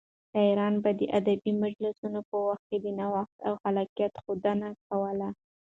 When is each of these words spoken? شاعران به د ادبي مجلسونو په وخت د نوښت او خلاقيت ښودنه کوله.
شاعران 0.33 0.75
به 0.83 0.91
د 0.99 1.01
ادبي 1.19 1.51
مجلسونو 1.63 2.19
په 2.29 2.35
وخت 2.47 2.69
د 2.83 2.85
نوښت 2.99 3.37
او 3.47 3.53
خلاقيت 3.61 4.13
ښودنه 4.23 4.69
کوله. 4.87 5.29